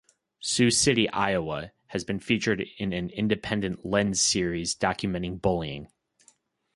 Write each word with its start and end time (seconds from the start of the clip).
Sioux 0.39 0.71
City, 0.71 1.07
Iowa 1.09 1.73
has 1.89 2.03
been 2.03 2.19
featured 2.19 2.65
in 2.79 2.91
an 2.91 3.11
Independent 3.11 3.85
Lens 3.85 4.19
series 4.19 4.75
documenting 4.75 5.39
bullying. 5.39 5.89